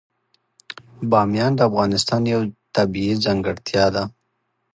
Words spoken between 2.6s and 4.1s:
طبیعي ځانګړتیا ده.